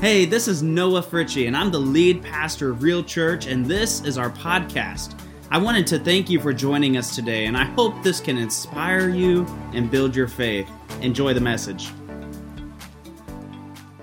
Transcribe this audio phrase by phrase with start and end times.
[0.00, 4.04] Hey, this is Noah Fritchie, and I'm the lead pastor of Real Church, and this
[4.04, 5.18] is our podcast.
[5.50, 9.08] I wanted to thank you for joining us today, and I hope this can inspire
[9.08, 10.68] you and build your faith.
[11.00, 11.88] Enjoy the message.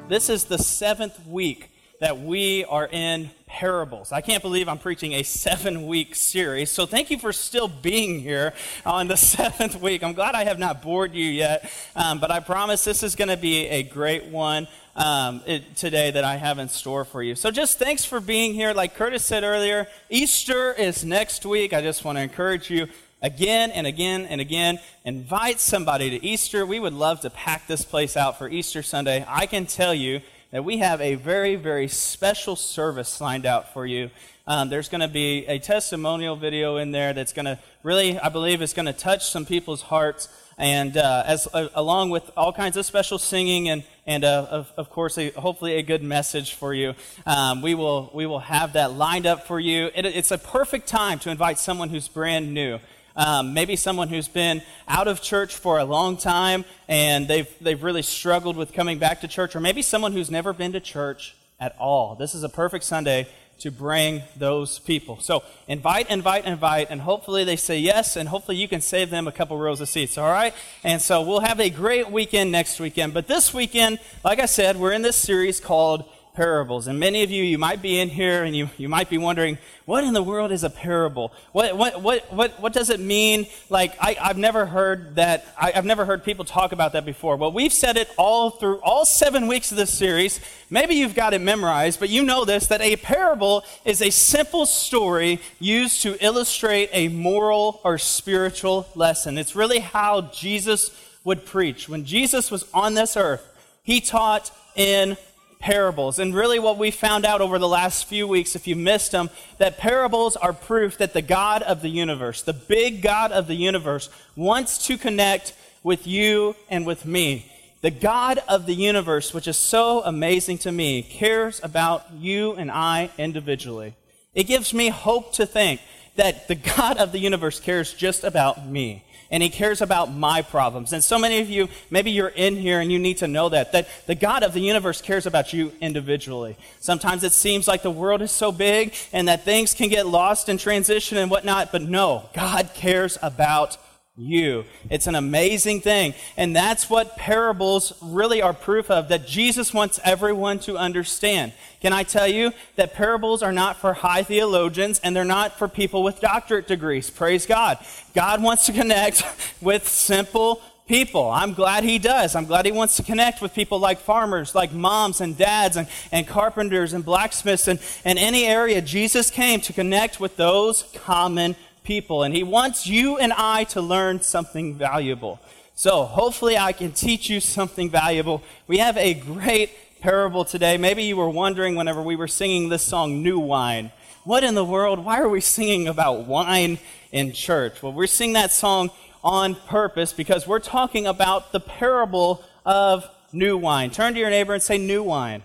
[0.07, 1.69] This is the seventh week
[1.99, 4.11] that we are in parables.
[4.11, 6.71] I can't believe I'm preaching a seven week series.
[6.71, 8.53] So thank you for still being here
[8.83, 10.03] on the seventh week.
[10.03, 13.27] I'm glad I have not bored you yet, um, but I promise this is going
[13.27, 17.35] to be a great one um, it, today that I have in store for you.
[17.35, 18.73] So just thanks for being here.
[18.73, 21.73] Like Curtis said earlier, Easter is next week.
[21.73, 22.87] I just want to encourage you
[23.21, 24.79] again and again and again.
[25.05, 26.65] Invite somebody to Easter.
[26.65, 29.25] We would love to pack this place out for Easter Sunday.
[29.27, 30.21] I can tell you
[30.51, 34.11] that we have a very, very special service lined out for you.
[34.45, 38.29] Um, there's going to be a testimonial video in there that's going to really, I
[38.29, 42.53] believe, is going to touch some people's hearts, and uh, as uh, along with all
[42.53, 46.55] kinds of special singing and and uh, of, of, course, a, hopefully a good message
[46.55, 46.93] for you.
[47.25, 49.89] Um, we will we will have that lined up for you.
[49.95, 52.79] It, it's a perfect time to invite someone who's brand new.
[53.15, 57.81] Um, maybe someone who's been out of church for a long time and they've, they've
[57.81, 61.35] really struggled with coming back to church, or maybe someone who's never been to church
[61.59, 62.15] at all.
[62.15, 63.27] This is a perfect Sunday
[63.59, 65.19] to bring those people.
[65.21, 69.27] So invite, invite, invite, and hopefully they say yes, and hopefully you can save them
[69.27, 70.53] a couple rows of seats, all right?
[70.83, 73.13] And so we'll have a great weekend next weekend.
[73.13, 76.03] But this weekend, like I said, we're in this series called
[76.33, 76.87] parables.
[76.87, 79.57] And many of you, you might be in here and you, you might be wondering,
[79.85, 81.33] what in the world is a parable?
[81.51, 83.47] What, what, what, what, what does it mean?
[83.69, 87.35] Like, I, I've never heard that, I, have never heard people talk about that before.
[87.35, 90.39] Well, we've said it all through all seven weeks of this series.
[90.69, 94.65] Maybe you've got it memorized, but you know this, that a parable is a simple
[94.65, 99.37] story used to illustrate a moral or spiritual lesson.
[99.37, 100.91] It's really how Jesus
[101.23, 101.87] would preach.
[101.87, 103.47] When Jesus was on this earth,
[103.83, 105.17] he taught in
[105.63, 106.19] parables.
[106.19, 109.29] And really, what we found out over the last few weeks, if you missed them,
[109.59, 113.55] that parables are proof that the God of the universe, the big God of the
[113.55, 117.49] universe, wants to connect with you and with me.
[117.79, 122.69] The God of the universe, which is so amazing to me, cares about you and
[122.69, 123.95] I individually.
[124.35, 125.79] It gives me hope to think
[126.17, 130.43] that the God of the universe cares just about me and He cares about my
[130.43, 130.93] problems.
[130.93, 133.71] And so many of you, maybe you're in here and you need to know that,
[133.71, 136.55] that the God of the universe cares about you individually.
[136.79, 140.49] Sometimes it seems like the world is so big and that things can get lost
[140.49, 143.77] in transition and whatnot, but no, God cares about
[144.15, 144.63] you.
[144.91, 146.13] It's an amazing thing.
[146.37, 151.51] And that's what parables really are proof of that Jesus wants everyone to understand.
[151.81, 155.67] Can I tell you that parables are not for high theologians and they're not for
[155.67, 157.09] people with doctorate degrees?
[157.09, 157.79] Praise God.
[158.13, 159.23] God wants to connect
[159.61, 161.31] with simple people.
[161.31, 162.35] I'm glad he does.
[162.35, 165.87] I'm glad he wants to connect with people like farmers, like moms and dads and,
[166.11, 168.79] and carpenters and blacksmiths and, and any area.
[168.79, 173.81] Jesus came to connect with those common people, and He wants you and I to
[173.81, 175.39] learn something valuable.
[175.75, 178.43] So, hopefully, I can teach you something valuable.
[178.67, 179.71] We have a great
[180.01, 180.77] parable today.
[180.77, 183.91] Maybe you were wondering whenever we were singing this song, New Wine.
[184.23, 185.03] What in the world?
[185.03, 186.79] Why are we singing about wine
[187.11, 187.81] in church?
[187.81, 188.91] Well, we're singing that song
[189.23, 193.89] on purpose because we're talking about the parable of new wine.
[193.89, 195.43] Turn to your neighbor and say, New wine.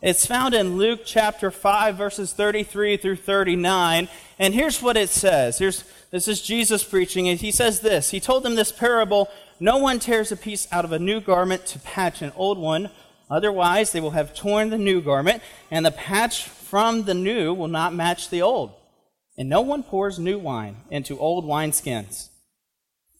[0.00, 4.08] It's found in Luke chapter 5, verses 33 through 39.
[4.38, 5.58] And here's what it says.
[5.58, 5.82] Here's,
[6.12, 8.10] this is Jesus preaching, and he says this.
[8.10, 11.66] He told them this parable No one tears a piece out of a new garment
[11.66, 12.90] to patch an old one.
[13.28, 17.66] Otherwise, they will have torn the new garment, and the patch from the new will
[17.66, 18.72] not match the old.
[19.36, 22.28] And no one pours new wine into old wineskins.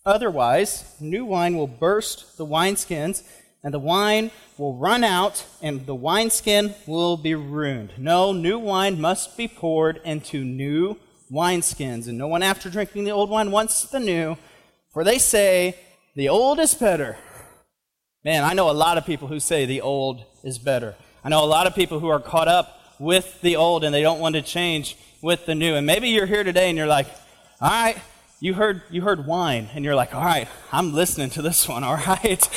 [0.06, 3.24] Otherwise, new wine will burst the wineskins
[3.62, 7.92] and the wine will run out, and the wineskin will be ruined.
[7.98, 10.98] No, new wine must be poured into new
[11.30, 14.36] wineskins, and no one after drinking the old wine wants the new,
[14.92, 15.76] for they say,
[16.14, 17.16] the old is better.
[18.24, 20.96] Man, I know a lot of people who say the old is better.
[21.22, 24.02] I know a lot of people who are caught up with the old and they
[24.02, 25.74] don't want to change with the new.
[25.74, 27.06] And maybe you're here today and you're like,
[27.60, 27.96] all right,
[28.40, 31.82] you heard you heard wine and you're like all right i'm listening to this one
[31.88, 32.48] all right.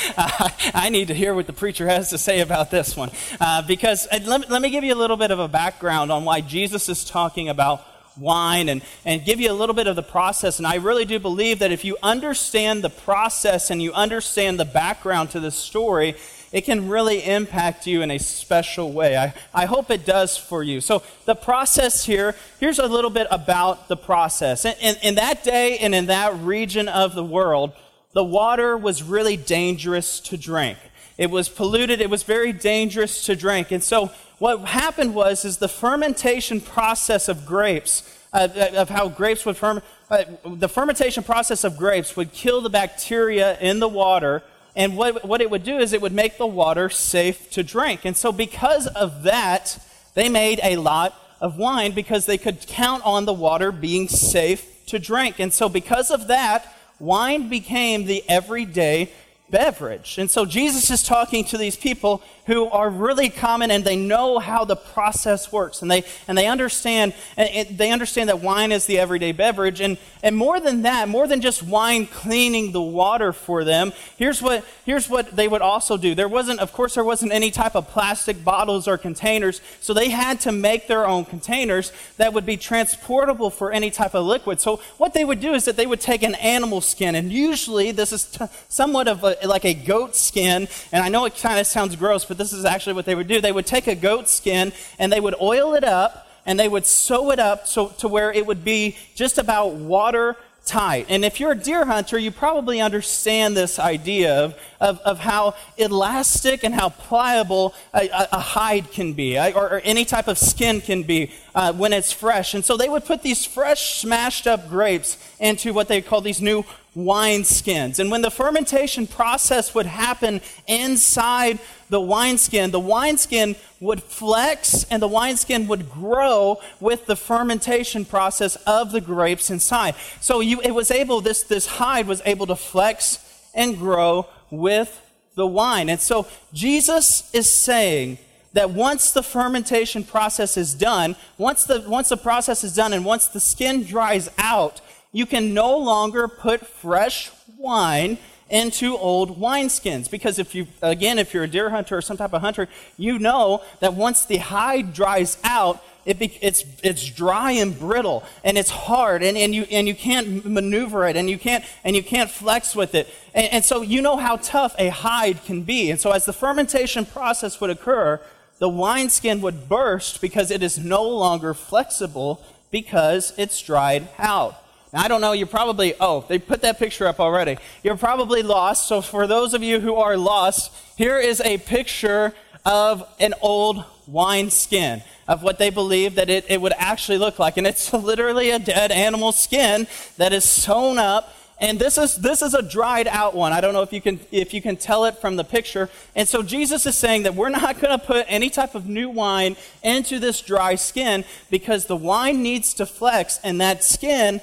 [0.76, 3.12] I need to hear what the preacher has to say about this one.
[3.40, 6.42] Uh, because let, let me give you a little bit of a background on why
[6.42, 7.84] jesus is talking about
[8.18, 10.60] wine and, and give you a little bit of the process.
[10.60, 14.66] And i really do believe that if you understand the process and you understand the
[14.66, 16.16] background to this story
[16.52, 19.18] it can really impact you in a special way.
[19.18, 20.82] I, I hope it does for you.
[20.82, 24.66] So, the process here here's a little bit about the process.
[24.66, 27.72] In, in, in that day and in that region of the world,
[28.14, 30.78] the water was really dangerous to drink.
[31.18, 32.02] It was polluted.
[32.02, 33.72] It was very dangerous to drink.
[33.72, 39.46] And so what happened was is the fermentation process of grapes, uh, of how grapes
[39.46, 44.42] would ferment, uh, the fermentation process of grapes would kill the bacteria in the water.
[44.76, 48.06] And what, what it would do is it would make the water safe to drink.
[48.06, 49.78] And so because of that,
[50.14, 54.86] they made a lot of wine because they could count on the water being safe
[54.88, 55.40] to drink.
[55.40, 59.12] And so because of that, wine became the everyday
[59.50, 60.18] beverage.
[60.18, 64.40] And so Jesus is talking to these people who are really common and they know
[64.40, 65.82] how the process works.
[65.82, 69.82] And they and they understand and they understand that wine is the everyday beverage.
[69.82, 74.42] And and more than that more than just wine cleaning the water for them here's
[74.42, 76.16] what here's what they would also do.
[76.16, 80.10] There wasn't of course there wasn't any type of plastic bottles or containers so they
[80.10, 84.60] had to make their own containers that would be transportable for any type of liquid.
[84.60, 87.92] So what they would do is that they would take an animal skin and usually
[87.92, 91.60] this is t- somewhat of a, like a goat skin and I know it kind
[91.60, 93.40] of sounds gross but this is actually what they would do.
[93.40, 96.86] They would take a goat skin and they would oil it up and they would
[96.86, 100.36] sew it up so, to where it would be just about water
[100.66, 101.08] tight.
[101.10, 105.56] And if you're a deer hunter, you probably understand this idea of, of, of how
[105.78, 110.80] elastic and how pliable a, a hide can be, or, or, any type of skin
[110.82, 112.54] can be uh, when it's fresh.
[112.54, 116.42] And so they would put these fresh, smashed up grapes into what they call these
[116.42, 116.64] new
[116.94, 118.00] wine skins.
[118.00, 121.60] And when the fermentation process would happen inside
[121.90, 128.56] the wineskin, the wineskin would flex and the wineskin would grow with the fermentation process
[128.68, 129.96] of the grapes inside.
[130.20, 133.20] So you, it was able, this, this hide was able to flex
[133.54, 135.02] and grow with
[135.36, 135.90] the wine.
[135.90, 138.18] And so Jesus is saying
[138.54, 143.06] that once the fermentation process is done, once the, once the process is done and
[143.06, 144.82] once the skin dries out,
[145.12, 148.18] you can no longer put fresh wine
[148.50, 150.12] into old wineskins.
[150.12, 152.68] Because if you, again, if you're a deer hunter or some type of hunter,
[152.98, 158.24] you know that once the hide dries out, it be, it's, it's dry and brittle
[158.44, 161.96] and it's hard and, and, you, and you can't maneuver it and you can't, and
[161.96, 163.08] you can't flex with it.
[163.34, 165.92] And, and so you know how tough a hide can be.
[165.92, 168.20] And so as the fermentation process would occur,
[168.62, 174.56] the wineskin would burst because it is no longer flexible because it's dried out.
[174.94, 177.58] Now, I don't know, you're probably, oh, they put that picture up already.
[177.82, 178.88] You're probably lost.
[178.88, 183.84] So, for those of you who are lost, here is a picture of an old
[184.06, 187.58] wine skin of what they believe that it, it would actually look like.
[187.58, 189.88] And it's literally a dead animal skin
[190.18, 191.34] that is sewn up.
[191.62, 193.54] And this is, this is a dried out one.
[193.54, 195.92] I don't know if you, can, if you can tell it from the picture.
[196.16, 199.12] And so Jesus is saying that we're not going to put any type of new
[199.12, 204.42] wine into this dry skin because the wine needs to flex and that skin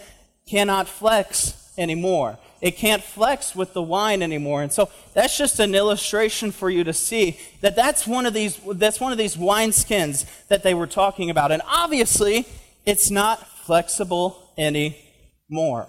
[0.49, 2.39] cannot flex anymore.
[2.61, 4.63] It can't flex with the wine anymore.
[4.63, 8.61] And so that's just an illustration for you to see that that's one of these,
[8.75, 11.51] that's one of these wine skins that they were talking about.
[11.51, 12.47] And obviously,
[12.87, 15.89] it's not flexible anymore.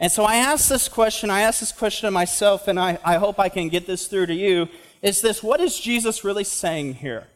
[0.00, 3.16] And so I asked this question, I asked this question to myself, and I, I
[3.16, 4.68] hope I can get this through to you.
[5.02, 7.26] Is this, what is Jesus really saying here?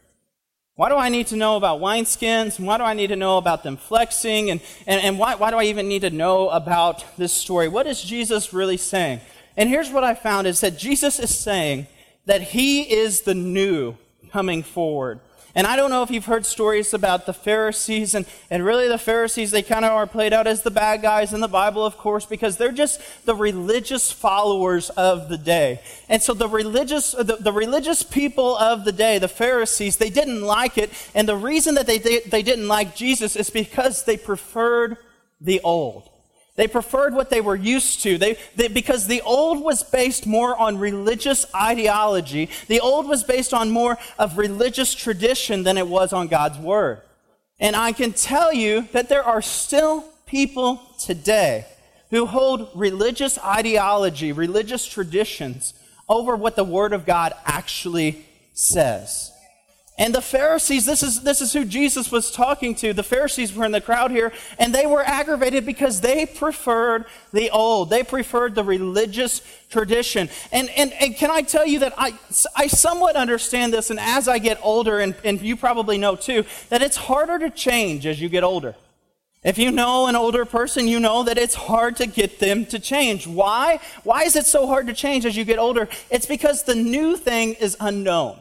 [0.75, 2.57] Why do I need to know about wineskins?
[2.57, 4.49] And why do I need to know about them flexing?
[4.49, 7.67] And, and, and why, why do I even need to know about this story?
[7.67, 9.19] What is Jesus really saying?
[9.55, 11.87] And here's what I found is that Jesus is saying
[12.25, 13.97] that he is the new
[14.31, 15.19] coming forward.
[15.55, 18.97] And I don't know if you've heard stories about the Pharisees, and, and really the
[18.97, 21.95] Pharisees, they kind of are played out as the bad guys in the Bible, of
[21.97, 25.79] course, because they're just the religious followers of the day.
[26.09, 30.41] And so the religious, the, the religious people of the day, the Pharisees, they didn't
[30.41, 30.89] like it.
[31.13, 34.97] And the reason that they, they, they didn't like Jesus is because they preferred
[35.39, 36.09] the old.
[36.55, 38.17] They preferred what they were used to.
[38.17, 42.49] They, they, because the old was based more on religious ideology.
[42.67, 47.01] The old was based on more of religious tradition than it was on God's word.
[47.59, 51.65] And I can tell you that there are still people today
[52.11, 55.73] who hold religious ideology, religious traditions
[56.07, 59.32] over what the word of God actually says.
[59.95, 62.93] And the Pharisees, this is, this is who Jesus was talking to.
[62.93, 67.51] The Pharisees were in the crowd here, and they were aggravated because they preferred the
[67.51, 67.91] old.
[67.91, 70.29] They preferred the religious tradition.
[70.51, 72.17] And, and, and can I tell you that I,
[72.55, 76.43] I somewhat understand this, and as I get older, and, and you probably know too,
[76.69, 78.73] that it's harder to change as you get older.
[79.43, 82.79] If you know an older person, you know that it's hard to get them to
[82.79, 83.27] change.
[83.27, 83.79] Why?
[84.03, 85.87] Why is it so hard to change as you get older?
[86.09, 88.39] It's because the new thing is unknown.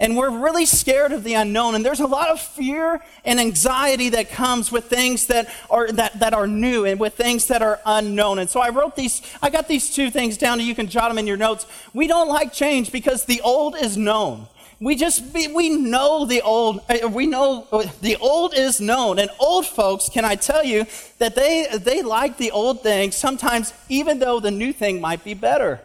[0.00, 1.74] And we're really scared of the unknown.
[1.74, 6.20] And there's a lot of fear and anxiety that comes with things that are, that,
[6.20, 8.38] that are new and with things that are unknown.
[8.38, 11.10] And so I wrote these, I got these two things down, and you can jot
[11.10, 11.66] them in your notes.
[11.92, 14.46] We don't like change because the old is known.
[14.80, 17.66] We just, we know the old, uh, we know
[18.00, 19.18] the old is known.
[19.18, 20.86] And old folks, can I tell you
[21.18, 25.34] that they, they like the old thing sometimes, even though the new thing might be
[25.34, 25.80] better.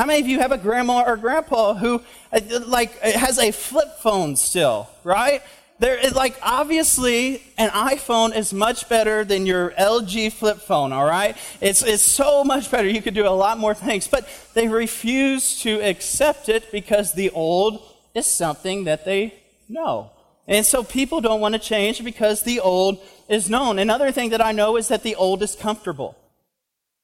[0.00, 2.02] How many of you have a grandma or grandpa who
[2.32, 5.42] uh, like has a flip phone still, right?
[5.78, 11.04] There is like obviously an iPhone is much better than your LG flip phone, all
[11.04, 11.36] right?
[11.60, 12.88] It's it's so much better.
[12.88, 17.28] You could do a lot more things, but they refuse to accept it because the
[17.28, 17.82] old
[18.14, 19.34] is something that they
[19.68, 20.12] know.
[20.48, 23.78] And so people don't want to change because the old is known.
[23.78, 26.16] Another thing that I know is that the old is comfortable.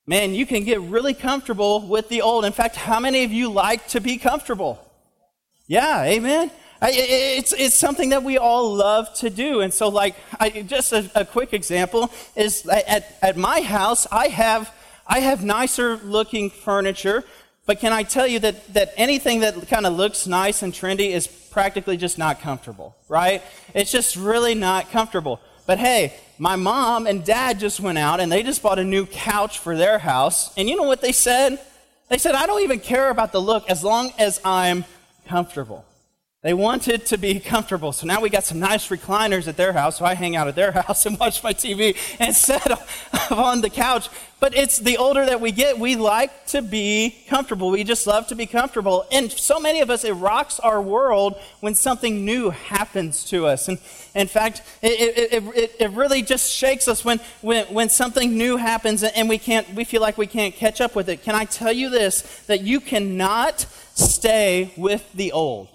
[0.06, 2.44] Man, you can get really comfortable with the old.
[2.44, 4.78] In fact, how many of you like to be comfortable?
[5.66, 6.52] Yeah, amen.
[6.80, 9.62] I, it's, it's something that we all love to do.
[9.62, 14.28] And so, like, I, just a, a quick example is at, at my house, I
[14.28, 14.72] have,
[15.08, 17.24] I have nicer looking furniture.
[17.64, 21.10] But can I tell you that, that anything that kind of looks nice and trendy
[21.10, 23.42] is practically just not comfortable, right?
[23.74, 25.40] It's just really not comfortable.
[25.66, 29.04] But hey, my mom and dad just went out and they just bought a new
[29.06, 30.56] couch for their house.
[30.56, 31.58] And you know what they said?
[32.08, 34.84] They said, I don't even care about the look as long as I'm
[35.26, 35.84] comfortable.
[36.46, 37.90] They wanted to be comfortable.
[37.90, 39.98] So now we got some nice recliners at their house.
[39.98, 42.62] So I hang out at their house and watch my TV and sit
[43.32, 44.08] on the couch.
[44.38, 47.72] But it's the older that we get, we like to be comfortable.
[47.72, 49.06] We just love to be comfortable.
[49.10, 53.66] And so many of us, it rocks our world when something new happens to us.
[53.66, 53.80] And
[54.14, 58.56] in fact, it, it, it, it really just shakes us when, when, when something new
[58.56, 61.24] happens and we can't, we feel like we can't catch up with it.
[61.24, 62.44] Can I tell you this?
[62.46, 65.70] That you cannot stay with the old.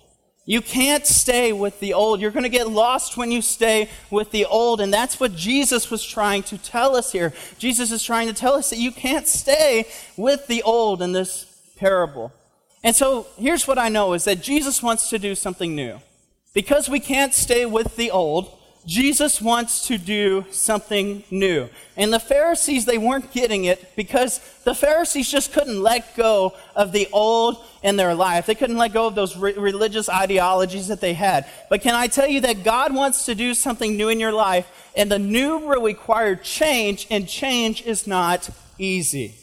[0.45, 2.19] You can't stay with the old.
[2.19, 4.81] You're going to get lost when you stay with the old.
[4.81, 7.31] And that's what Jesus was trying to tell us here.
[7.59, 9.85] Jesus is trying to tell us that you can't stay
[10.17, 11.45] with the old in this
[11.77, 12.33] parable.
[12.83, 15.99] And so here's what I know is that Jesus wants to do something new.
[16.53, 18.51] Because we can't stay with the old,
[18.85, 21.69] Jesus wants to do something new.
[21.95, 26.91] And the Pharisees, they weren't getting it because the Pharisees just couldn't let go of
[26.91, 28.47] the old in their life.
[28.47, 31.45] They couldn't let go of those re- religious ideologies that they had.
[31.69, 34.67] But can I tell you that God wants to do something new in your life,
[34.95, 39.35] and the new will require change, and change is not easy.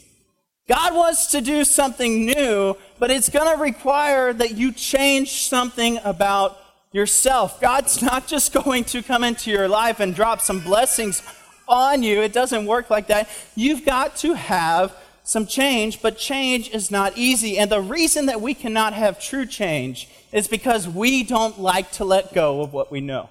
[0.67, 5.97] God wants to do something new, but it's going to require that you change something
[6.03, 6.59] about
[6.91, 7.61] yourself.
[7.61, 11.21] God's not just going to come into your life and drop some blessings
[11.67, 12.21] on you.
[12.21, 13.29] It doesn't work like that.
[13.55, 17.59] You've got to have some change, but change is not easy.
[17.59, 22.05] And the reason that we cannot have true change is because we don't like to
[22.05, 23.29] let go of what we know.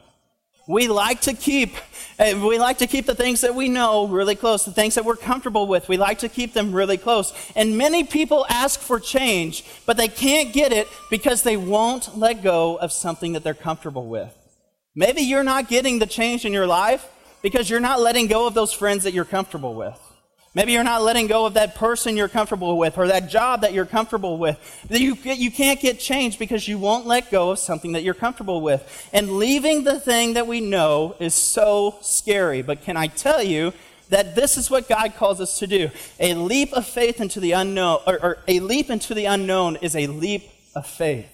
[0.69, 1.77] We like to keep
[2.19, 5.05] eh, we like to keep the things that we know really close, the things that
[5.07, 5.89] we're comfortable with.
[5.89, 7.33] We like to keep them really close.
[7.57, 12.43] And many people ask for change, but they can't get it because they won't let
[12.43, 14.31] go of something that they're comfortable with.
[14.95, 17.09] Maybe you're not getting the change in your life
[17.41, 19.99] because you're not letting go of those friends that you're comfortable with.
[20.59, 23.73] Maybe you're not letting go of that person you're comfortable with or that job that
[23.73, 24.59] you're comfortable with.
[24.91, 28.61] You, you can't get changed because you won't let go of something that you're comfortable
[28.61, 29.09] with.
[29.12, 32.62] And leaving the thing that we know is so scary.
[32.62, 33.73] But can I tell you
[34.09, 35.91] that this is what God calls us to do?
[36.19, 39.95] A leap of faith into the unknown, or, or a leap into the unknown is
[39.95, 41.29] a leap of faith.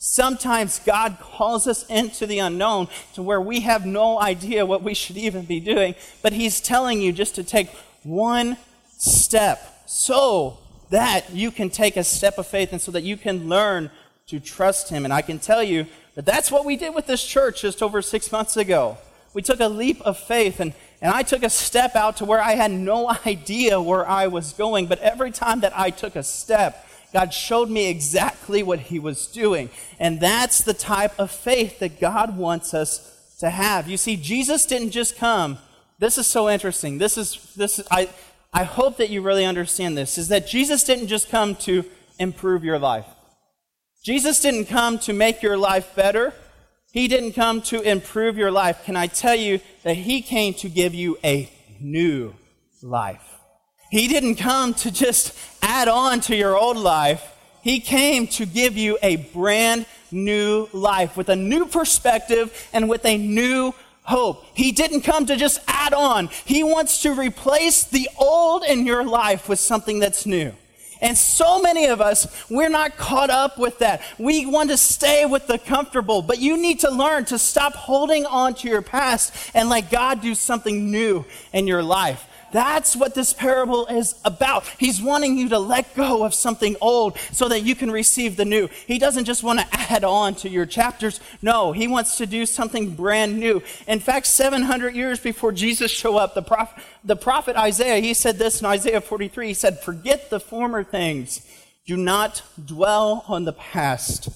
[0.00, 4.94] Sometimes God calls us into the unknown to where we have no idea what we
[4.94, 7.70] should even be doing, but He's telling you just to take
[8.04, 8.56] one
[8.98, 10.58] step so
[10.90, 13.90] that you can take a step of faith and so that you can learn
[14.26, 15.04] to trust Him.
[15.04, 18.00] And I can tell you that that's what we did with this church just over
[18.00, 18.98] six months ago.
[19.32, 22.40] We took a leap of faith and, and I took a step out to where
[22.40, 24.86] I had no idea where I was going.
[24.86, 29.26] But every time that I took a step, God showed me exactly what He was
[29.26, 29.70] doing.
[29.98, 33.88] And that's the type of faith that God wants us to have.
[33.88, 35.58] You see, Jesus didn't just come
[35.98, 36.98] this is so interesting.
[36.98, 38.08] This is, this is, I,
[38.52, 41.84] I hope that you really understand this, is that Jesus didn't just come to
[42.18, 43.06] improve your life.
[44.04, 46.34] Jesus didn't come to make your life better.
[46.92, 48.84] He didn't come to improve your life.
[48.84, 52.34] Can I tell you that He came to give you a new
[52.82, 53.22] life?
[53.90, 57.32] He didn't come to just add on to your old life.
[57.62, 63.04] He came to give you a brand new life with a new perspective and with
[63.06, 64.44] a new hope.
[64.54, 66.28] He didn't come to just add on.
[66.44, 70.52] He wants to replace the old in your life with something that's new.
[71.00, 74.02] And so many of us, we're not caught up with that.
[74.18, 78.24] We want to stay with the comfortable, but you need to learn to stop holding
[78.24, 82.26] on to your past and let God do something new in your life.
[82.54, 84.64] That's what this parable is about.
[84.78, 88.44] He's wanting you to let go of something old so that you can receive the
[88.44, 88.68] new.
[88.86, 91.18] He doesn't just want to add on to your chapters.
[91.42, 93.60] No, he wants to do something brand new.
[93.88, 98.38] In fact, 700 years before Jesus showed up, the prophet, the prophet Isaiah, he said
[98.38, 99.48] this in Isaiah 43.
[99.48, 101.44] He said, Forget the former things.
[101.88, 104.28] Do not dwell on the past.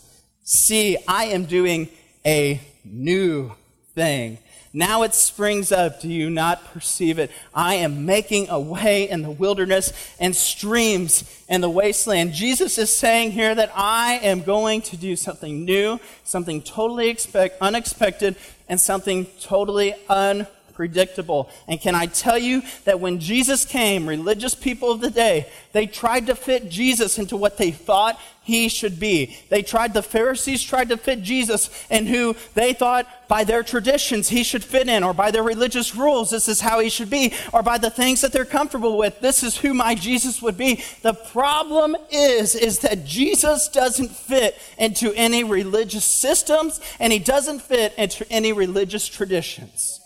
[0.42, 1.88] See, I am doing
[2.26, 3.52] a new
[3.94, 4.38] thing.
[4.72, 6.00] Now it springs up.
[6.00, 7.30] Do you not perceive it?
[7.54, 12.32] I am making a way in the wilderness and streams in the wasteland.
[12.32, 17.60] Jesus is saying here that I am going to do something new, something totally expect,
[17.62, 18.36] unexpected,
[18.68, 21.50] and something totally unpredictable predictable.
[21.66, 25.88] And can I tell you that when Jesus came, religious people of the day, they
[25.88, 29.36] tried to fit Jesus into what they thought he should be.
[29.48, 34.28] They tried, the Pharisees tried to fit Jesus in who they thought by their traditions
[34.28, 37.34] he should fit in, or by their religious rules, this is how he should be,
[37.52, 40.84] or by the things that they're comfortable with, this is who my Jesus would be.
[41.02, 47.62] The problem is, is that Jesus doesn't fit into any religious systems, and he doesn't
[47.62, 50.00] fit into any religious traditions.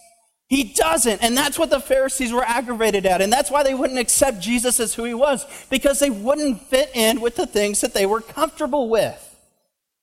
[0.53, 1.23] He doesn't.
[1.23, 3.23] And that's what the Pharisees were aggravated at.
[3.23, 6.91] And that's why they wouldn't accept Jesus as who he was, because they wouldn't fit
[6.93, 9.35] in with the things that they were comfortable with.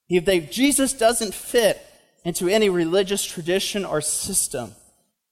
[0.10, 1.79] If they, Jesus doesn't fit
[2.25, 4.72] into any religious tradition or system.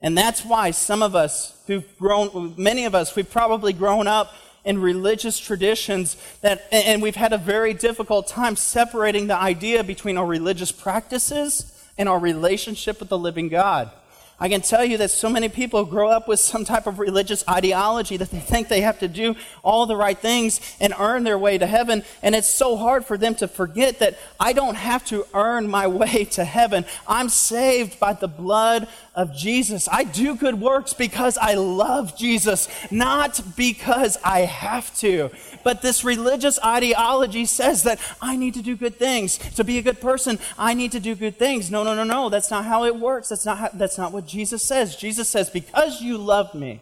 [0.02, 4.32] And that's why some of us who've grown, many of us, we've probably grown up
[4.66, 10.16] in religious traditions that, and we've had a very difficult time separating the idea between
[10.16, 13.90] our religious practices and our relationship with the living God.
[14.40, 17.44] I can tell you that so many people grow up with some type of religious
[17.50, 21.40] ideology that they think they have to do all the right things and earn their
[21.40, 22.04] way to heaven.
[22.22, 25.88] And it's so hard for them to forget that I don't have to earn my
[25.98, 26.86] way to heaven.
[27.08, 28.88] I'm saved by the blood
[29.18, 29.90] of Jesus.
[29.92, 35.32] I do good works because I love Jesus, not because I have to.
[35.64, 39.40] But this religious ideology says that I need to do good things.
[39.56, 41.72] To be a good person, I need to do good things.
[41.72, 42.30] No, no, no, no.
[42.30, 43.30] That's not how it works.
[43.30, 44.96] That's not, how, that's not what Jesus says.
[44.96, 46.82] Jesus says, because you love me,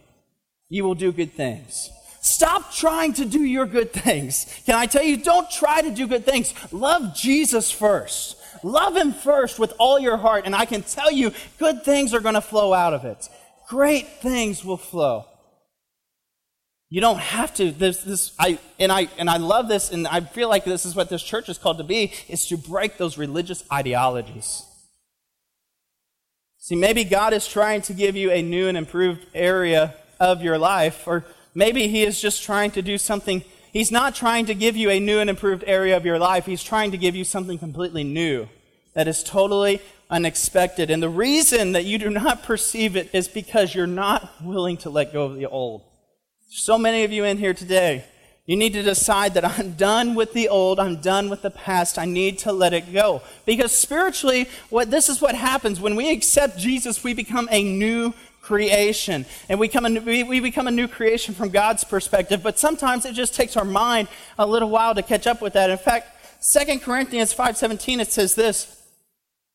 [0.68, 1.90] you will do good things.
[2.20, 4.46] Stop trying to do your good things.
[4.66, 6.54] Can I tell you, don't try to do good things.
[6.74, 8.36] Love Jesus first.
[8.66, 12.20] Love Him first with all your heart, and I can tell you, good things are
[12.20, 13.30] going to flow out of it.
[13.70, 15.28] Great things will flow.
[16.90, 17.70] You don't have to.
[17.70, 20.96] This, this, I, and I, and I love this, and I feel like this is
[20.96, 24.64] what this church is called to be: is to break those religious ideologies.
[26.58, 30.58] See, maybe God is trying to give you a new and improved area of your
[30.58, 31.24] life, or
[31.54, 35.00] maybe He is just trying to do something He's not trying to give you a
[35.00, 36.48] new and improved area of your life.
[36.48, 38.48] He's trying to give you something completely new
[38.96, 40.90] that is totally unexpected.
[40.90, 44.90] And the reason that you do not perceive it is because you're not willing to
[44.90, 45.84] let go of the old.
[46.50, 48.06] So many of you in here today,
[48.46, 51.98] you need to decide that I'm done with the old, I'm done with the past,
[51.98, 53.22] I need to let it go.
[53.46, 58.14] Because spiritually, what this is what happens when we accept Jesus, we become a new
[58.42, 59.26] creation.
[59.50, 63.06] And we, come a, we, we become a new creation from God's perspective, but sometimes
[63.06, 65.72] it just takes our mind a little while to catch up with that.
[65.72, 66.10] In fact,
[66.48, 68.75] 2 Corinthians 5.17, it says this,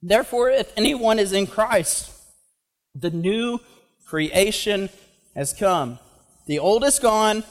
[0.03, 2.11] Therefore, if anyone is in Christ,
[2.95, 3.61] the new
[4.07, 4.89] creation
[5.35, 5.99] has come.
[6.47, 7.45] The old is gone,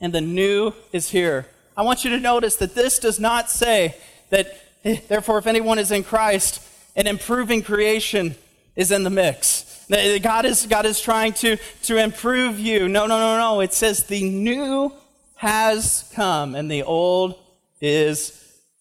[0.00, 1.46] and the new is here.
[1.76, 3.96] I want you to notice that this does not say
[4.30, 4.54] that,
[5.08, 6.60] therefore, if anyone is in Christ,
[6.96, 8.34] an improving creation
[8.76, 9.86] is in the mix.
[10.22, 12.88] God is, God is trying to, to improve you.
[12.88, 13.60] No, no, no, no.
[13.60, 14.92] It says the new
[15.36, 17.38] has come and the old
[17.80, 18.38] is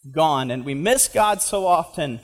[0.09, 0.51] gone.
[0.51, 2.19] And we miss God so often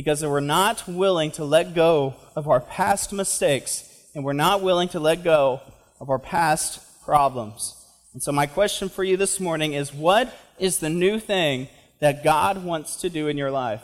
[0.00, 3.84] because we're not willing to let go of our past mistakes
[4.14, 5.60] and we're not willing to let go
[6.00, 7.74] of our past problems.
[8.14, 12.24] And so, my question for you this morning is what is the new thing that
[12.24, 13.82] God wants to do in your life?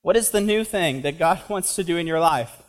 [0.00, 2.61] What is the new thing that God wants to do in your life?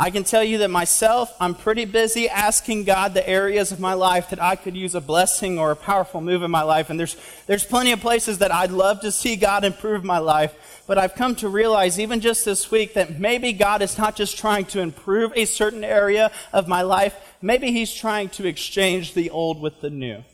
[0.00, 3.92] I can tell you that myself, I'm pretty busy asking God the areas of my
[3.92, 6.88] life that I could use a blessing or a powerful move in my life.
[6.88, 10.54] And there's, there's plenty of places that I'd love to see God improve my life.
[10.86, 14.38] But I've come to realize, even just this week, that maybe God is not just
[14.38, 19.28] trying to improve a certain area of my life, maybe He's trying to exchange the
[19.28, 20.24] old with the new.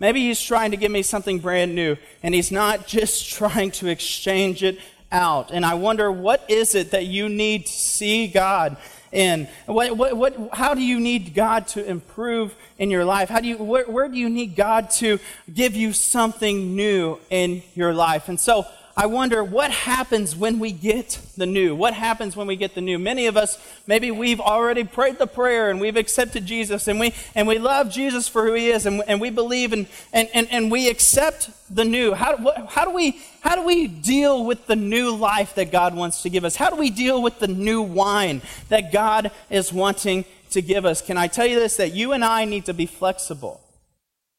[0.00, 3.86] Maybe He's trying to give me something brand new, and He's not just trying to
[3.86, 4.80] exchange it
[5.12, 5.52] out.
[5.52, 8.76] And I wonder, what is it that you need to see God
[9.14, 9.48] in?
[9.66, 13.28] What, what, what, how do you need God to improve in your life?
[13.28, 15.18] How do you, where, where do you need God to
[15.52, 18.28] give you something new in your life?
[18.28, 18.66] And so
[18.96, 21.74] I wonder what happens when we get the new.
[21.74, 22.96] What happens when we get the new?
[22.96, 27.12] Many of us, maybe we've already prayed the prayer and we've accepted Jesus and we,
[27.34, 30.46] and we love Jesus for who he is and, and we believe and, and, and,
[30.52, 32.14] and we accept the new.
[32.14, 35.96] How, what, how, do we, how do we deal with the new life that God
[35.96, 36.54] wants to give us?
[36.54, 41.02] How do we deal with the new wine that God is wanting to give us?
[41.02, 41.76] Can I tell you this?
[41.78, 43.60] That you and I need to be flexible.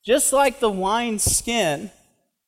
[0.06, 1.92] Just like the wine skin,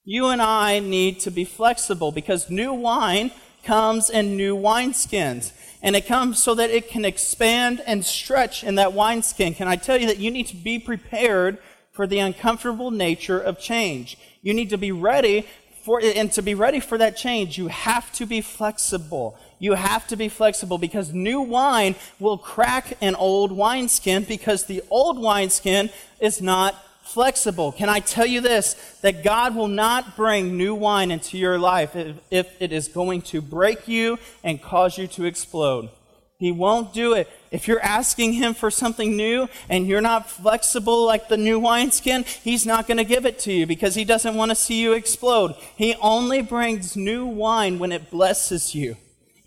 [0.08, 3.30] you and I need to be flexible because new wine
[3.66, 5.52] comes in new wineskins.
[5.84, 9.54] And it comes so that it can expand and stretch in that wineskin.
[9.54, 11.58] Can I tell you that you need to be prepared
[11.92, 14.18] for the uncomfortable nature of change?
[14.42, 15.46] You need to be ready
[15.84, 16.16] for it.
[16.16, 19.38] and to be ready for that change, you have to be flexible.
[19.60, 24.82] You have to be flexible because new wine will crack an old wineskin because the
[24.90, 25.90] old wineskin
[26.22, 27.72] is not flexible.
[27.72, 28.74] Can I tell you this?
[29.02, 33.22] That God will not bring new wine into your life if, if, it is going
[33.24, 35.90] to break you and cause you to explode.
[36.40, 37.28] He won't do it.
[37.50, 42.26] If you're asking Him for something new and you're not flexible like the new wineskin,
[42.44, 44.94] He's not going to give it to you because He doesn't want to see you
[44.94, 45.56] explode.
[45.76, 48.98] He only brings new wine when it blesses you.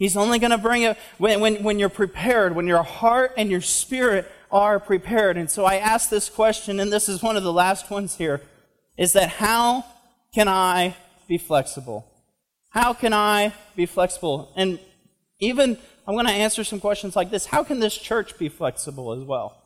[0.00, 3.50] He's only going to bring it when, when, when you're prepared, when your heart and
[3.50, 5.36] your spirit are prepared.
[5.36, 8.40] And so I ask this question, and this is one of the last ones here,
[8.96, 9.84] is that how
[10.34, 10.96] can I
[11.28, 12.06] be flexible?
[12.70, 14.52] How can I be flexible?
[14.56, 14.78] And
[15.38, 17.46] even I'm going to answer some questions like this.
[17.46, 19.56] How can this church be flexible as well?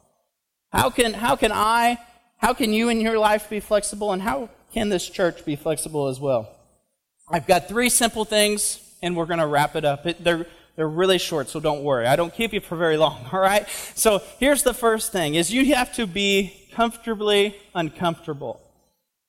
[0.72, 1.98] How can, how can I,
[2.38, 4.12] how can you in your life be flexible?
[4.12, 6.50] And how can this church be flexible as well?
[7.30, 10.04] I've got three simple things, and we're going to wrap it up.
[10.04, 12.06] It, they're, they're really short, so don't worry.
[12.06, 13.68] I don't keep you for very long, all right?
[13.94, 18.60] So here's the first thing is you have to be comfortably uncomfortable.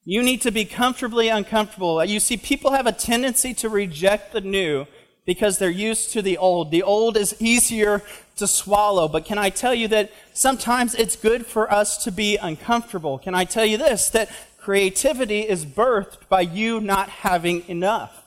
[0.04, 2.00] You need to be comfortably uncomfortable.
[2.00, 4.86] Uh, you see, people have a tendency to reject the new
[5.26, 6.70] because they're used to the old.
[6.70, 8.04] The old is easier
[8.38, 9.08] to swallow.
[9.08, 13.18] But can I tell you that sometimes it's good for us to be uncomfortable?
[13.18, 14.10] Can I tell you this?
[14.10, 18.25] That creativity is birthed by you not having enough.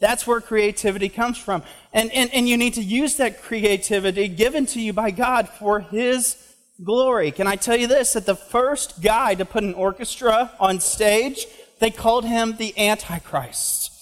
[0.00, 1.62] That's where creativity comes from.
[1.92, 5.80] And, and, and you need to use that creativity given to you by God for
[5.80, 6.36] His
[6.82, 7.32] glory.
[7.32, 8.12] Can I tell you this?
[8.12, 11.46] That the first guy to put an orchestra on stage,
[11.80, 13.92] they called him the Antichrist.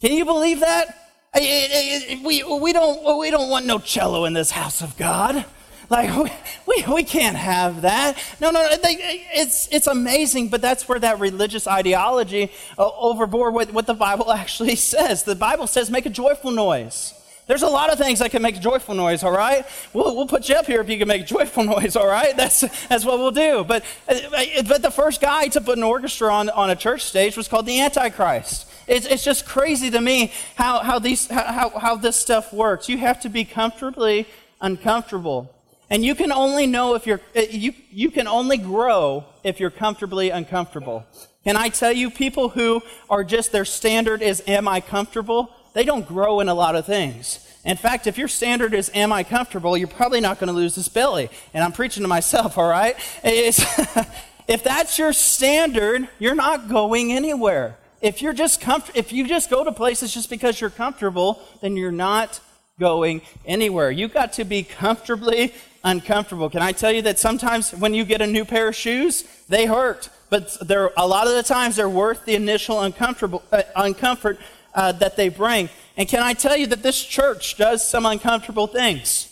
[0.00, 0.96] Can you believe that?
[1.34, 5.44] We, we, don't, we don't want no cello in this house of God.
[5.90, 6.30] Like,
[6.66, 8.18] we, we, can't have that.
[8.40, 13.72] No, no, they, it's, it's amazing, but that's where that religious ideology uh, overboard what,
[13.72, 15.22] what the Bible actually says.
[15.22, 17.14] The Bible says make a joyful noise.
[17.46, 19.64] There's a lot of things that can make a joyful noise, all right?
[19.94, 22.36] We'll, we'll put you up here if you can make a joyful noise, all right?
[22.36, 23.64] That's, that's what we'll do.
[23.64, 24.18] But, uh,
[24.68, 27.64] but the first guy to put an orchestra on, on a church stage was called
[27.64, 28.66] the Antichrist.
[28.86, 32.90] It's, it's just crazy to me how, how, these, how, how this stuff works.
[32.90, 34.26] You have to be comfortably
[34.60, 35.50] uncomfortable.
[35.90, 39.70] And you can only know if you're, uh, you, you can only grow if you're
[39.70, 41.06] comfortably uncomfortable.
[41.44, 45.50] Can I tell you, people who are just, their standard is, am I comfortable?
[45.72, 47.46] They don't grow in a lot of things.
[47.64, 50.74] In fact, if your standard is, am I comfortable, you're probably not going to lose
[50.74, 51.30] this belly.
[51.54, 52.96] And I'm preaching to myself, all right?
[53.24, 57.78] if that's your standard, you're not going anywhere.
[58.00, 61.76] If you're just comfort, if you just go to places just because you're comfortable, then
[61.76, 62.40] you're not
[62.78, 63.90] going anywhere.
[63.90, 65.52] You've got to be comfortably
[65.84, 66.50] uncomfortable.
[66.50, 69.66] Can I tell you that sometimes when you get a new pair of shoes, they
[69.66, 74.38] hurt, but they're, a lot of the times they're worth the initial uncomfortable, uh, uncomfort
[74.74, 75.68] uh, that they bring.
[75.96, 79.28] And can I tell you that this church does some uncomfortable things?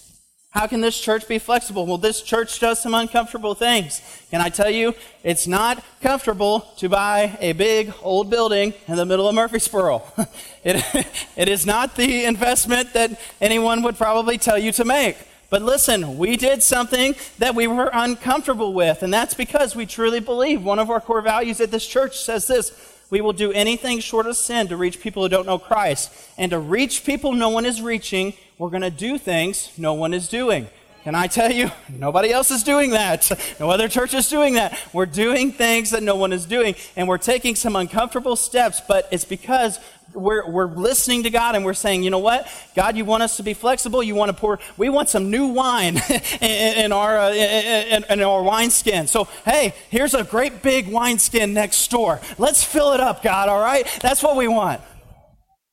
[0.56, 1.84] How can this church be flexible?
[1.84, 4.00] Well, this church does some uncomfortable things.
[4.30, 9.04] Can I tell you, it's not comfortable to buy a big old building in the
[9.04, 10.02] middle of Murfreesboro.
[10.64, 10.82] it,
[11.36, 15.18] it is not the investment that anyone would probably tell you to make.
[15.48, 20.20] But listen, we did something that we were uncomfortable with, and that's because we truly
[20.20, 24.00] believe one of our core values at this church says this we will do anything
[24.00, 26.12] short of sin to reach people who don't know Christ.
[26.36, 30.12] And to reach people no one is reaching, we're going to do things no one
[30.12, 30.68] is doing.
[31.06, 33.30] Can I tell you, nobody else is doing that.
[33.60, 34.76] No other church is doing that.
[34.92, 39.06] We're doing things that no one is doing, and we're taking some uncomfortable steps, but
[39.12, 39.78] it's because
[40.12, 42.48] we're, we're listening to God and we're saying, you know what?
[42.74, 44.02] God, you want us to be flexible.
[44.02, 45.96] You want to pour, we want some new wine
[46.40, 49.06] in, in, our, uh, in, in our wineskin.
[49.06, 52.20] So, hey, here's a great big wineskin next door.
[52.36, 53.86] Let's fill it up, God, all right?
[54.02, 54.80] That's what we want.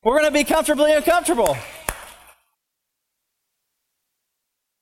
[0.03, 1.57] We're going to be comfortably uncomfortable.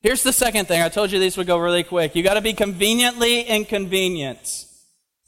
[0.01, 0.81] Here's the second thing.
[0.81, 2.15] I told you these would go really quick.
[2.15, 4.65] You got to be conveniently inconvenient.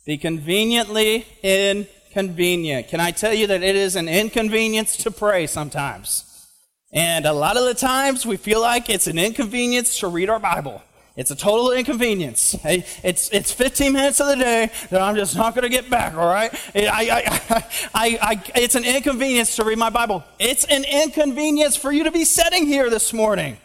[0.03, 2.87] Be conveniently inconvenient.
[2.87, 6.47] Can I tell you that it is an inconvenience to pray sometimes?
[6.91, 10.39] And a lot of the times we feel like it's an inconvenience to read our
[10.39, 10.81] Bible.
[11.15, 12.55] It's a total inconvenience.
[12.63, 16.15] It's, it's 15 minutes of the day that I'm just not going to get back,
[16.15, 16.51] all right?
[16.75, 20.23] I, I, I, I, it's an inconvenience to read my Bible.
[20.39, 23.57] It's an inconvenience for you to be sitting here this morning.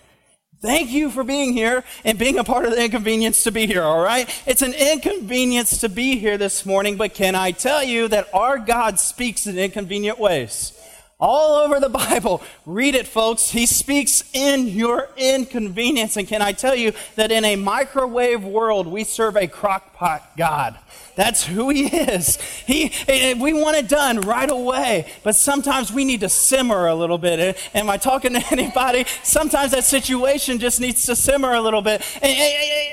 [0.61, 3.85] Thank you for being here and being a part of the inconvenience to be here,
[3.85, 4.29] all right?
[4.45, 8.59] It's an inconvenience to be here this morning, but can I tell you that our
[8.59, 10.73] God speaks in inconvenient ways?
[11.21, 12.43] All over the Bible.
[12.65, 13.51] Read it, folks.
[13.51, 16.17] He speaks in your inconvenience.
[16.17, 20.79] And can I tell you that in a microwave world, we serve a crockpot God.
[21.17, 22.37] That's who he is.
[22.65, 26.87] He, eh, eh, we want it done right away, but sometimes we need to simmer
[26.87, 27.41] a little bit.
[27.41, 29.05] Eh, am I talking to anybody?
[29.25, 32.03] Sometimes that situation just needs to simmer a little bit.
[32.23, 32.39] And,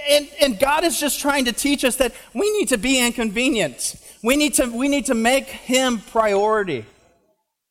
[0.10, 3.96] and, and God is just trying to teach us that we need to be inconvenient.
[4.24, 6.88] We need to, we need to make him priority.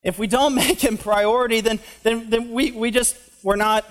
[0.05, 3.85] If we don't make him priority, then, then, then we, we just, we're not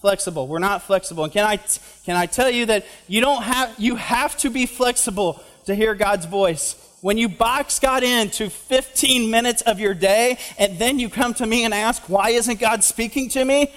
[0.00, 0.46] flexible.
[0.46, 1.24] We're not flexible.
[1.24, 1.58] And can I,
[2.04, 5.94] can I tell you that you don't have, you have to be flexible to hear
[5.94, 6.84] God's voice.
[7.00, 11.46] When you box God into 15 minutes of your day and then you come to
[11.46, 13.72] me and ask, why isn't God speaking to me?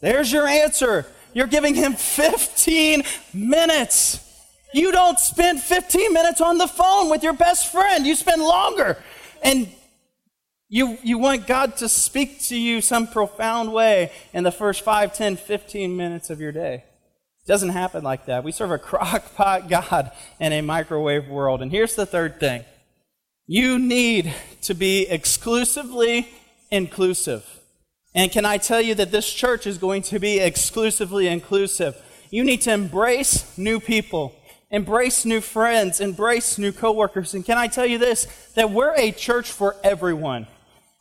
[0.00, 1.06] There's your answer.
[1.34, 4.20] You're giving him 15 minutes.
[4.72, 8.06] You don't spend 15 minutes on the phone with your best friend.
[8.06, 8.96] You spend longer.
[9.42, 9.68] And
[10.68, 15.14] you, you want God to speak to you some profound way in the first 5,
[15.14, 16.84] 10, 15 minutes of your day.
[17.44, 18.44] It doesn't happen like that.
[18.44, 21.62] We serve a crock pot God in a microwave world.
[21.62, 22.64] And here's the third thing
[23.46, 26.28] you need to be exclusively
[26.70, 27.60] inclusive.
[28.14, 32.00] And can I tell you that this church is going to be exclusively inclusive?
[32.30, 34.34] You need to embrace new people,
[34.70, 37.34] embrace new friends, embrace new coworkers.
[37.34, 40.46] And can I tell you this that we're a church for everyone.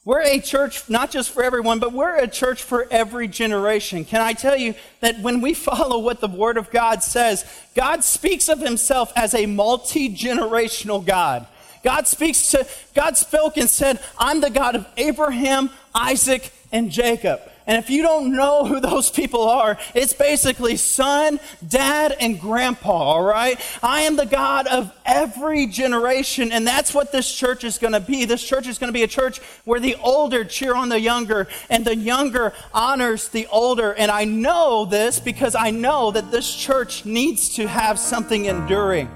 [0.06, 4.04] We're a church not just for everyone, but we're a church for every generation.
[4.04, 8.04] Can I tell you that when we follow what the Word of God says, God
[8.04, 11.48] speaks of Himself as a multi generational God.
[11.84, 17.42] God speaks to, God spoke and said, I'm the God of Abraham, Isaac, and Jacob.
[17.66, 22.92] And if you don't know who those people are, it's basically son, dad, and grandpa,
[22.92, 23.60] all right?
[23.82, 28.02] I am the God of every generation, and that's what this church is going to
[28.02, 28.26] be.
[28.26, 31.48] This church is going to be a church where the older cheer on the younger,
[31.70, 33.94] and the younger honors the older.
[33.94, 39.10] And I know this because I know that this church needs to have something enduring.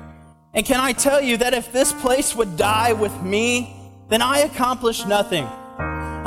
[0.53, 3.75] And can I tell you that if this place would die with me,
[4.09, 5.47] then I accomplished nothing.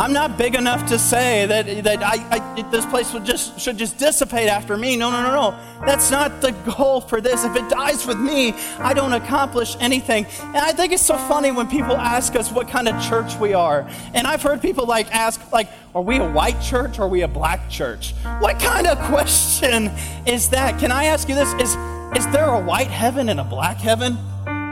[0.00, 3.76] I'm not big enough to say that, that I, I, this place would just, should
[3.76, 4.96] just dissipate after me.
[4.96, 5.84] No, no, no, no.
[5.84, 7.44] That's not the goal for this.
[7.44, 10.24] If it dies with me, I don't accomplish anything.
[10.40, 13.52] And I think it's so funny when people ask us what kind of church we
[13.52, 13.86] are.
[14.14, 17.20] And I've heard people like ask, like, are we a white church or are we
[17.20, 18.14] a black church?
[18.38, 19.90] What kind of question
[20.24, 20.80] is that?
[20.80, 21.52] Can I ask you this?
[21.60, 21.76] Is,
[22.16, 24.16] is there a white heaven and a black heaven?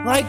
[0.06, 0.24] Like,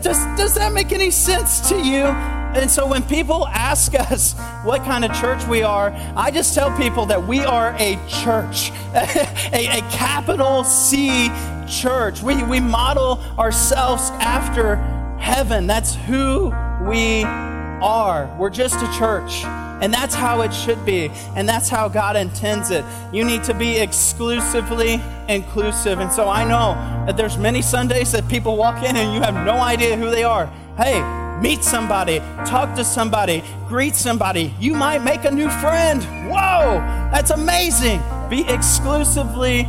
[0.00, 2.43] does, does that make any sense to you?
[2.54, 6.74] And so when people ask us what kind of church we are, I just tell
[6.76, 11.30] people that we are a church, a, a, capital C
[11.68, 12.22] church.
[12.22, 14.76] We, we model ourselves after
[15.18, 15.66] heaven.
[15.66, 18.34] That's who we are.
[18.38, 19.44] We're just a church.
[19.82, 21.10] And that's how it should be.
[21.34, 22.84] And that's how God intends it.
[23.12, 25.98] You need to be exclusively inclusive.
[25.98, 26.74] And so I know
[27.06, 30.22] that there's many Sundays that people walk in and you have no idea who they
[30.22, 30.46] are.
[30.76, 34.54] Hey, meet somebody, talk to somebody, greet somebody.
[34.58, 36.02] You might make a new friend.
[36.30, 36.80] Whoa,
[37.12, 38.00] that's amazing.
[38.28, 39.68] Be exclusively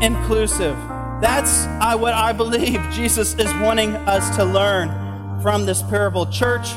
[0.00, 0.76] inclusive.
[1.20, 1.66] That's
[2.00, 6.26] what I believe Jesus is wanting us to learn from this parable.
[6.26, 6.68] Church,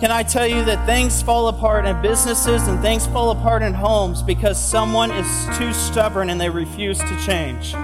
[0.00, 3.72] can I tell you that things fall apart in businesses and things fall apart in
[3.74, 7.74] homes because someone is too stubborn and they refuse to change?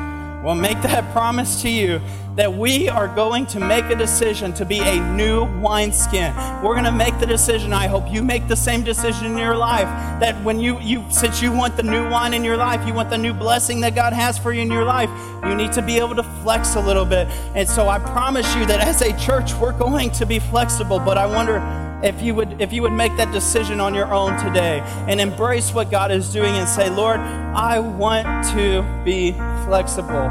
[0.43, 2.01] Well, make that promise to you
[2.37, 6.35] that we are going to make a decision to be a new wineskin.
[6.63, 7.75] We're going to make the decision.
[7.75, 9.85] I hope you make the same decision in your life.
[10.21, 13.11] That when you, you, since you want the new wine in your life, you want
[13.11, 15.11] the new blessing that God has for you in your life,
[15.45, 17.29] you need to be able to flex a little bit.
[17.55, 21.01] And so I promise you that as a church, we're going to be flexible.
[21.01, 21.59] But I wonder
[22.03, 25.75] if you would if you would make that decision on your own today and embrace
[25.75, 29.33] what God is doing and say, Lord, I want to be
[29.67, 30.31] flexible.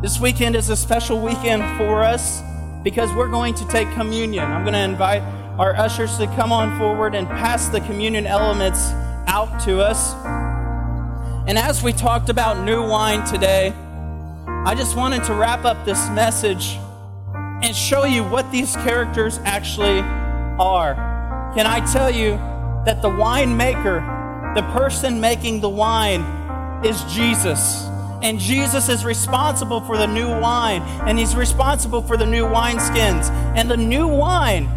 [0.00, 2.42] This weekend is a special weekend for us
[2.82, 4.44] because we're going to take communion.
[4.44, 5.22] I'm going to invite
[5.58, 8.90] our ushers to come on forward and pass the communion elements
[9.26, 10.14] out to us.
[11.46, 13.72] And as we talked about new wine today,
[14.46, 16.78] I just wanted to wrap up this message
[17.62, 20.02] and show you what these characters actually
[20.58, 20.94] are.
[21.54, 22.32] Can I tell you
[22.84, 26.22] that the winemaker, the person making the wine,
[26.84, 27.86] is Jesus?
[28.22, 33.30] And Jesus is responsible for the new wine, and he's responsible for the new wineskins.
[33.56, 34.68] And the new wine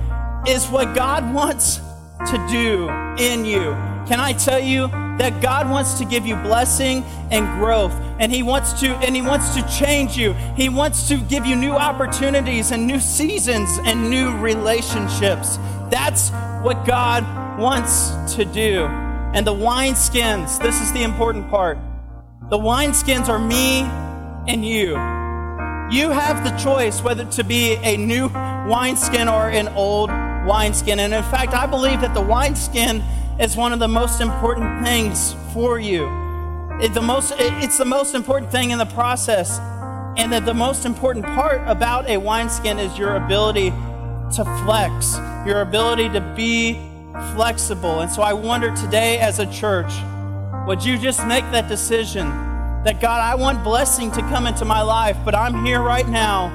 [0.48, 2.90] is what God wants to do
[3.24, 3.72] in you.
[4.08, 8.44] Can I tell you that God wants to give you blessing and growth and he
[8.44, 10.34] wants to and he wants to change you.
[10.56, 15.58] He wants to give you new opportunities and new seasons and new relationships.
[15.90, 16.32] That's
[16.64, 17.24] what God
[17.60, 18.86] wants to do.
[18.86, 21.78] And the wineskins, this is the important part.
[22.50, 23.82] The wineskins are me
[24.48, 24.92] and you.
[25.90, 31.00] You have the choice whether to be a new wineskin or an old wineskin.
[31.00, 33.04] And in fact, I believe that the wineskin
[33.40, 36.08] is one of the most important things for you.
[36.82, 39.60] It, the most, it, it's the most important thing in the process.
[40.18, 45.62] And that the most important part about a wineskin is your ability to flex, your
[45.62, 46.74] ability to be
[47.36, 48.00] flexible.
[48.00, 49.94] And so I wonder today as a church,
[50.66, 52.30] would you just make that decision
[52.84, 56.48] that God, I want blessing to come into my life, but I'm here right now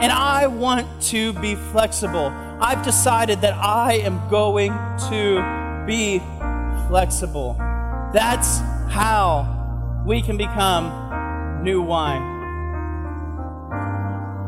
[0.00, 2.32] and I want to be flexible.
[2.60, 4.70] I've decided that I am going
[5.10, 6.20] to be
[6.86, 7.54] flexible.
[8.12, 8.58] That's
[8.90, 12.36] how we can become new wine.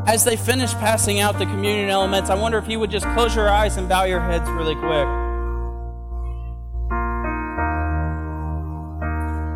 [0.06, 3.34] As they finish passing out the communion elements, I wonder if you would just close
[3.34, 5.06] your eyes and bow your heads really quick.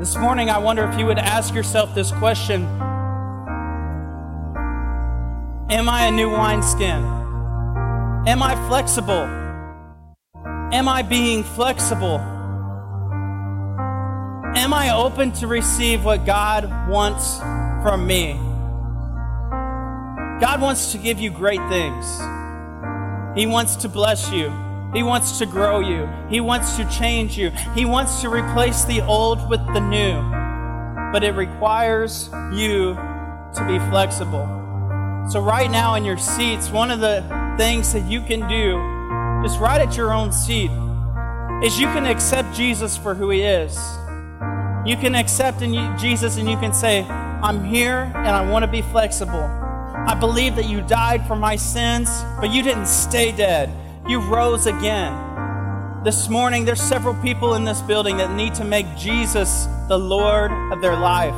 [0.00, 2.64] This morning, I wonder if you would ask yourself this question
[5.70, 7.04] Am I a new wineskin?
[8.26, 9.43] Am I flexible?
[10.74, 12.18] Am I being flexible?
[14.56, 17.38] Am I open to receive what God wants
[17.84, 18.32] from me?
[20.40, 22.18] God wants to give you great things.
[23.38, 24.52] He wants to bless you.
[24.92, 26.08] He wants to grow you.
[26.28, 27.50] He wants to change you.
[27.76, 30.20] He wants to replace the old with the new.
[31.12, 32.94] But it requires you
[33.54, 34.48] to be flexible.
[35.30, 37.22] So, right now in your seats, one of the
[37.56, 38.93] things that you can do,
[39.44, 40.70] just right at your own seat,
[41.62, 43.76] is you can accept Jesus for who he is.
[44.86, 48.70] You can accept in Jesus and you can say, I'm here and I want to
[48.70, 49.44] be flexible.
[50.06, 52.08] I believe that you died for my sins,
[52.40, 53.70] but you didn't stay dead.
[54.08, 55.12] You rose again.
[56.04, 60.52] This morning, there's several people in this building that need to make Jesus the Lord
[60.72, 61.34] of their life.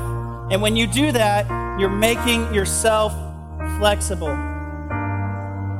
[0.53, 1.47] And when you do that,
[1.81, 3.12] you're making yourself
[3.79, 4.56] flexible.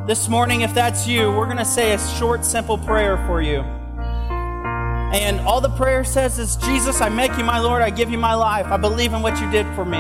[0.07, 3.59] This morning, if that's you, we're going to say a short, simple prayer for you.
[3.59, 7.83] And all the prayer says is, Jesus, I make you my Lord.
[7.83, 8.67] I give you my life.
[8.67, 9.99] I believe in what you did for me.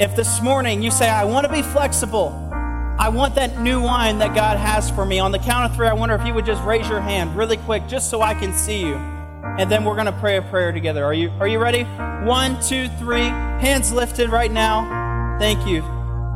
[0.00, 4.20] If this morning you say, I want to be flexible, I want that new wine
[4.20, 6.46] that God has for me, on the count of three, I wonder if you would
[6.46, 8.94] just raise your hand really quick just so I can see you.
[8.94, 11.04] And then we're going to pray a prayer together.
[11.04, 11.82] Are you, are you ready?
[12.24, 13.26] One, two, three.
[13.26, 15.38] Hands lifted right now.
[15.40, 15.82] Thank you.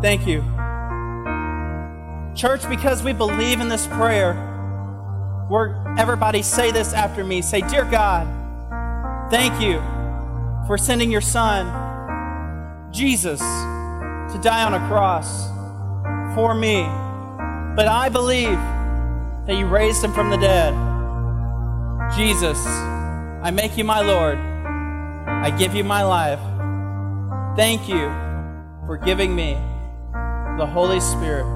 [0.02, 0.55] Thank you.
[2.36, 4.34] Church, because we believe in this prayer,
[5.48, 7.40] we're, everybody say this after me.
[7.40, 8.26] Say, Dear God,
[9.30, 9.78] thank you
[10.66, 15.46] for sending your son, Jesus, to die on a cross
[16.34, 16.82] for me.
[17.74, 18.58] But I believe
[19.46, 20.74] that you raised him from the dead.
[22.14, 24.36] Jesus, I make you my Lord.
[24.36, 26.40] I give you my life.
[27.56, 28.08] Thank you
[28.86, 29.54] for giving me
[30.58, 31.55] the Holy Spirit.